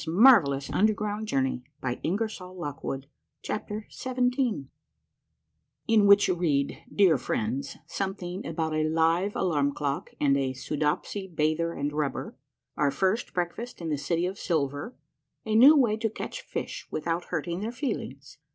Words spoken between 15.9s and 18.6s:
TO CATCH FISH WITHOUT HURTING THEIR FEELINGS.